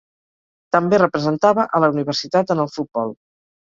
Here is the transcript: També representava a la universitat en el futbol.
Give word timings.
També 0.75 1.01
representava 1.03 1.69
a 1.81 1.85
la 1.87 1.93
universitat 1.97 2.59
en 2.59 2.69
el 2.69 2.77
futbol. 2.79 3.19